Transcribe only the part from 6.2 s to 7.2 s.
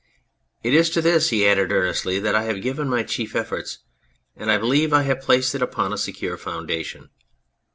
foundation.